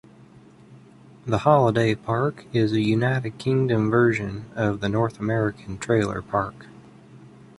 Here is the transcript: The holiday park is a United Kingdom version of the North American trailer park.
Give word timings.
The 1.27 1.37
holiday 1.37 1.93
park 1.93 2.45
is 2.51 2.71
a 2.73 2.81
United 2.81 3.37
Kingdom 3.37 3.91
version 3.91 4.45
of 4.55 4.79
the 4.79 4.89
North 4.89 5.19
American 5.19 5.77
trailer 5.77 6.23
park. 6.23 6.65